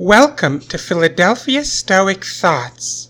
[0.00, 3.08] Welcome to Philadelphia Stoic Thoughts.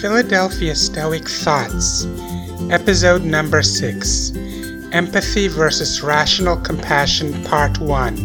[0.00, 2.06] Philadelphia Stoic Thoughts,
[2.70, 4.30] Episode Number 6
[4.92, 8.16] Empathy versus Rational Compassion, Part 1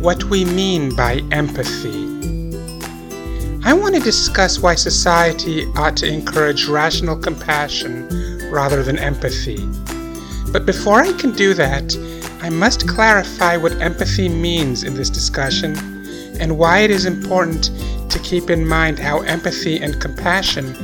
[0.00, 2.11] What We Mean by Empathy.
[3.64, 8.08] I want to discuss why society ought to encourage rational compassion
[8.50, 9.64] rather than empathy.
[10.50, 11.96] But before I can do that,
[12.40, 15.76] I must clarify what empathy means in this discussion
[16.40, 17.70] and why it is important
[18.10, 20.74] to keep in mind how empathy and compassion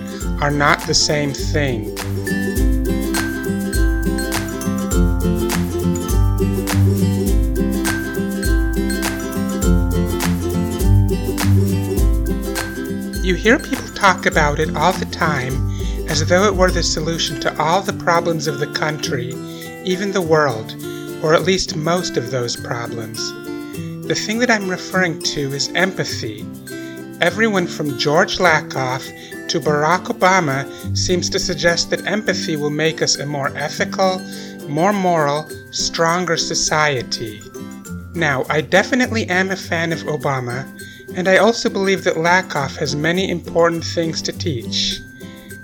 [0.40, 1.96] are not the same thing.
[13.28, 15.52] You hear people talk about it all the time
[16.08, 19.34] as though it were the solution to all the problems of the country,
[19.84, 20.74] even the world,
[21.22, 23.18] or at least most of those problems.
[24.08, 26.46] The thing that I'm referring to is empathy.
[27.20, 29.04] Everyone from George Lakoff
[29.48, 34.22] to Barack Obama seems to suggest that empathy will make us a more ethical,
[34.70, 37.42] more moral, stronger society.
[38.14, 40.64] Now, I definitely am a fan of Obama,
[41.18, 45.00] and I also believe that Lakoff has many important things to teach.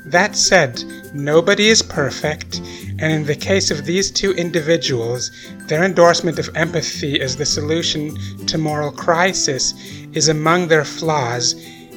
[0.04, 0.82] That said,
[1.14, 2.58] nobody is perfect,
[2.98, 5.30] and in the case of these two individuals,
[5.68, 9.74] their endorsement of empathy as the solution to moral crisis
[10.12, 11.54] is among their flaws,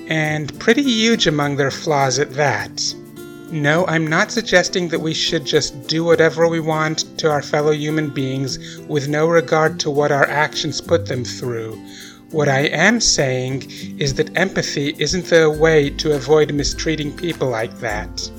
[0.08, 2.94] and pretty huge among their flaws at that.
[3.50, 7.72] No, I'm not suggesting that we should just do whatever we want to our fellow
[7.72, 11.84] human beings with no regard to what our actions put them through.
[12.32, 17.80] What I am saying is that empathy isn't the way to avoid mistreating people like
[17.80, 18.30] that.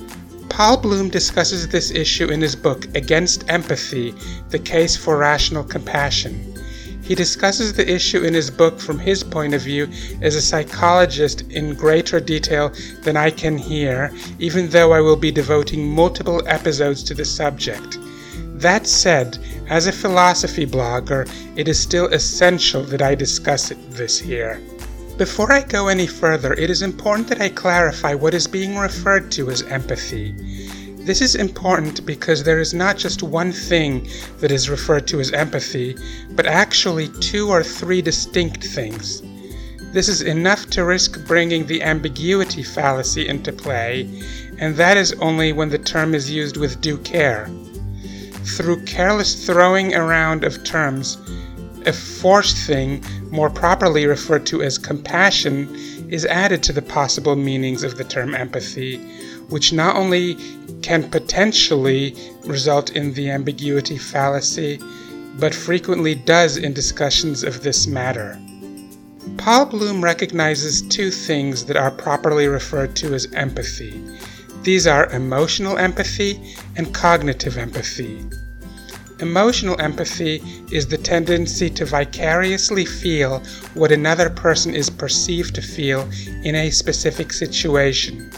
[0.50, 4.12] Paul Bloom discusses this issue in his book Against Empathy
[4.50, 6.54] The Case for Rational Compassion.
[7.02, 9.88] He discusses the issue in his book from his point of view
[10.20, 12.70] as a psychologist in greater detail
[13.04, 17.96] than I can here, even though I will be devoting multiple episodes to the subject.
[18.60, 19.38] That said,
[19.68, 24.62] as a philosophy blogger, it is still essential that I discuss it this here.
[25.18, 29.30] Before I go any further, it is important that I clarify what is being referred
[29.32, 30.32] to as empathy.
[31.00, 34.08] This is important because there is not just one thing
[34.40, 35.96] that is referred to as empathy,
[36.30, 39.22] but actually two or three distinct things.
[39.92, 44.08] This is enough to risk bringing the ambiguity fallacy into play,
[44.58, 47.50] and that is only when the term is used with due care
[48.56, 51.16] through careless throwing around of terms,
[51.86, 55.68] a fourth thing, more properly referred to as compassion,
[56.10, 58.98] is added to the possible meanings of the term empathy,
[59.48, 60.36] which not only
[60.82, 62.14] can potentially
[62.44, 64.80] result in the ambiguity fallacy,
[65.38, 68.38] but frequently does in discussions of this matter.
[69.36, 74.02] Paul Bloom recognizes two things that are properly referred to as empathy
[74.68, 78.22] these are emotional empathy and cognitive empathy.
[79.18, 83.42] Emotional empathy is the tendency to vicariously feel
[83.72, 86.06] what another person is perceived to feel
[86.44, 88.30] in a specific situation.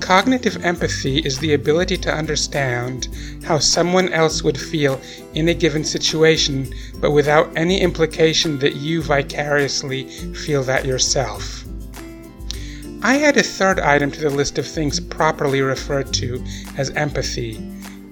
[0.00, 3.08] Cognitive empathy is the ability to understand
[3.44, 4.98] how someone else would feel
[5.34, 6.66] in a given situation,
[7.02, 11.55] but without any implication that you vicariously feel that yourself.
[13.02, 16.42] I add a third item to the list of things properly referred to
[16.76, 17.60] as empathy.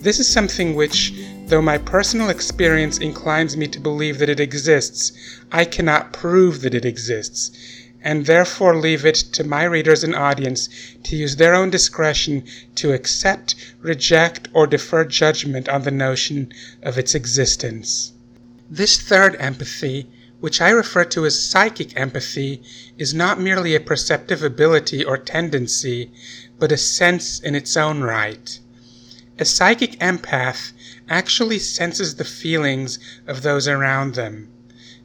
[0.01, 1.15] This is something which,
[1.47, 5.13] though my personal experience inclines me to believe that it exists,
[5.51, 7.51] I cannot prove that it exists,
[8.03, 10.69] and therefore leave it to my readers and audience
[11.05, 12.45] to use their own discretion
[12.75, 16.53] to accept, reject, or defer judgment on the notion
[16.83, 18.13] of its existence.
[18.71, 20.07] This third empathy
[20.45, 22.61] which I refer to as psychic empathy,
[22.99, 26.11] is not merely a perceptive ability or tendency,
[26.59, 28.59] but a sense in its own right.
[29.39, 30.73] A psychic empath
[31.09, 34.51] actually senses the feelings of those around them.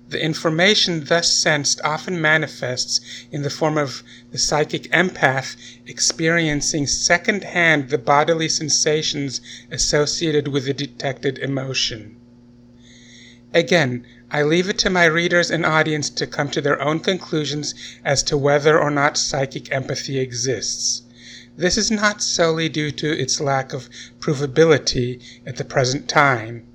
[0.09, 2.99] The information thus sensed often manifests
[3.31, 5.55] in the form of the psychic empath
[5.85, 9.39] experiencing secondhand the bodily sensations
[9.71, 12.17] associated with the detected emotion.
[13.53, 17.73] Again, I leave it to my readers and audience to come to their own conclusions
[18.05, 21.01] as to whether or not psychic empathy exists.
[21.57, 23.89] This is not solely due to its lack of
[24.19, 26.67] provability at the present time.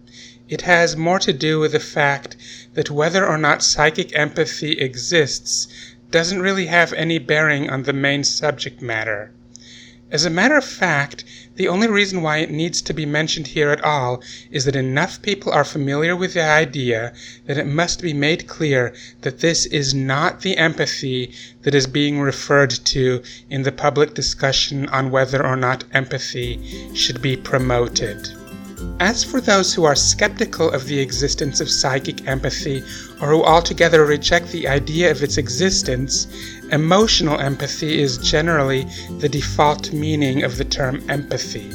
[0.49, 2.37] It has more to do with the fact
[2.75, 5.69] that whether or not psychic empathy exists
[6.11, 9.31] doesn't really have any bearing on the main subject matter.
[10.15, 11.25] As a matter of fact,
[11.57, 14.23] the only reason why it needs to be mentioned here at all
[14.53, 17.13] is that enough people are familiar with the idea
[17.47, 22.21] that it must be made clear that this is not the empathy that is being
[22.21, 26.61] referred to in the public discussion on whether or not empathy
[26.95, 28.29] should be promoted.
[29.01, 32.85] As for those who are skeptical of the existence of psychic empathy
[33.21, 36.29] or who altogether reject the idea of its existence,
[36.75, 38.85] emotional empathy is generally
[39.19, 41.71] the default meaning of the term empathy.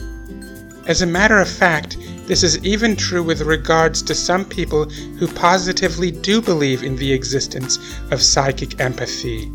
[0.88, 1.98] As a matter of fact,
[2.28, 7.14] this is even true with regards to some people who positively do believe in the
[7.14, 7.80] existence
[8.12, 9.50] of psychic empathy.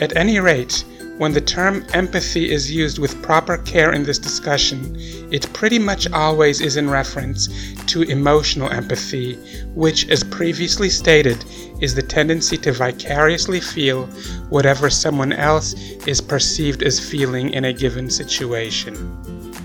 [0.00, 0.84] At any rate,
[1.18, 4.94] when the term empathy is used with proper care in this discussion,
[5.32, 7.48] it pretty much always is in reference
[7.86, 9.34] to emotional empathy,
[9.74, 11.42] which, as previously stated,
[11.80, 14.06] is the tendency to vicariously feel
[14.50, 15.74] whatever someone else
[16.06, 18.94] is perceived as feeling in a given situation.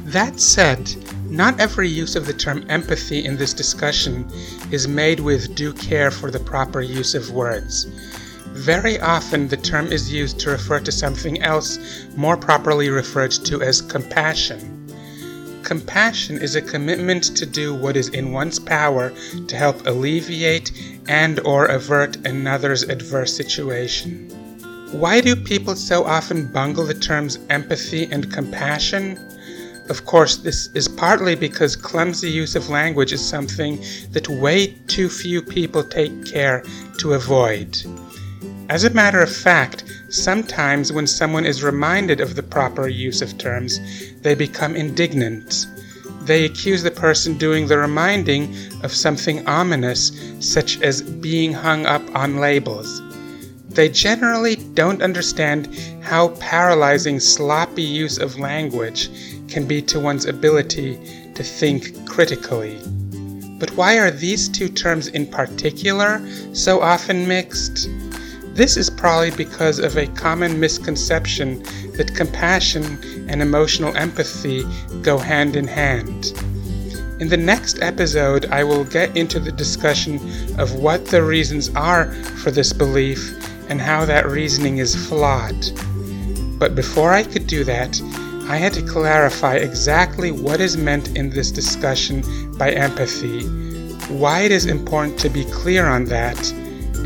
[0.05, 0.93] That said,
[1.29, 4.29] not every use of the term empathy in this discussion
[4.71, 7.87] is made with due care for the proper use of words.
[8.53, 11.79] Very often the term is used to refer to something else
[12.15, 14.77] more properly referred to as compassion.
[15.63, 19.13] Compassion is a commitment to do what is in one's power
[19.47, 20.71] to help alleviate
[21.07, 24.29] and or avert another's adverse situation.
[24.91, 29.17] Why do people so often bungle the terms empathy and compassion?
[29.89, 33.81] Of course, this is partly because clumsy use of language is something
[34.11, 36.63] that way too few people take care
[36.97, 37.81] to avoid.
[38.71, 43.37] As a matter of fact, sometimes when someone is reminded of the proper use of
[43.37, 43.81] terms,
[44.21, 45.65] they become indignant.
[46.21, 52.01] They accuse the person doing the reminding of something ominous, such as being hung up
[52.15, 53.01] on labels.
[53.67, 55.67] They generally don't understand
[56.01, 59.09] how paralyzing sloppy use of language
[59.49, 60.95] can be to one's ability
[61.35, 62.79] to think critically.
[63.59, 67.89] But why are these two terms in particular so often mixed?
[68.53, 71.63] This is probably because of a common misconception
[71.93, 72.83] that compassion
[73.29, 74.63] and emotional empathy
[75.01, 76.33] go hand in hand.
[77.21, 80.15] In the next episode, I will get into the discussion
[80.59, 82.11] of what the reasons are
[82.43, 83.37] for this belief
[83.69, 85.55] and how that reasoning is flawed.
[86.59, 88.01] But before I could do that,
[88.49, 92.21] I had to clarify exactly what is meant in this discussion
[92.57, 93.43] by empathy,
[94.13, 96.53] why it is important to be clear on that,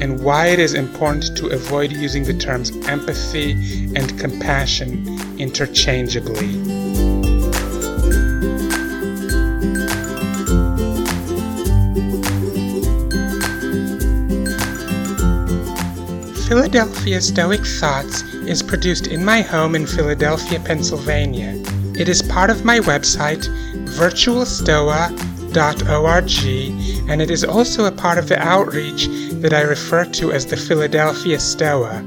[0.02, 3.52] and why it is important to avoid using the terms empathy
[3.96, 5.08] and compassion
[5.40, 6.54] interchangeably.
[16.48, 21.60] Philadelphia Stoic Thoughts is produced in my home in Philadelphia, Pennsylvania.
[21.98, 23.48] It is part of my website,
[25.56, 29.08] virtualstoa.org, and it is also a part of the outreach
[29.42, 32.04] that I refer to as the Philadelphia Stoa.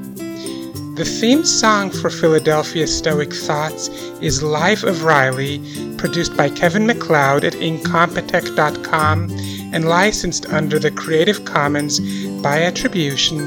[0.96, 3.88] The theme song for Philadelphia Stoic Thoughts
[4.20, 5.62] is Life of Riley,
[5.96, 9.30] produced by Kevin MacLeod at Incompetech.com
[9.72, 12.00] and licensed under the Creative Commons
[12.42, 13.38] by Attribution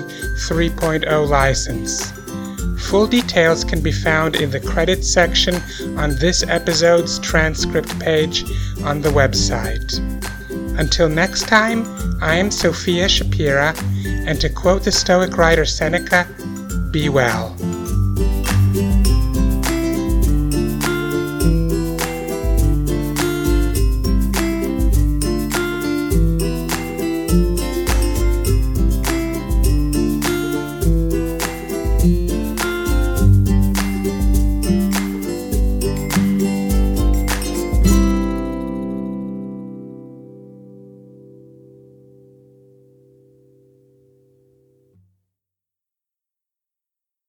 [0.47, 2.20] 3.0 license.
[2.89, 5.56] Full details can be found in the credits section
[5.98, 8.44] on this episode's transcript page
[8.83, 10.00] on the website.
[10.78, 11.85] Until next time,
[12.21, 13.78] I am Sophia Shapira,
[14.28, 16.28] and to quote the Stoic writer Seneca,
[16.92, 17.56] be well.